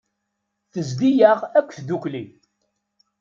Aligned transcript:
Tezdi-yaɣ 0.71 1.39
akk 1.59 1.69
tdukli. 1.77 2.23